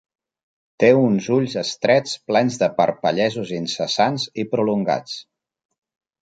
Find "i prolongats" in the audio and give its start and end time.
4.45-5.21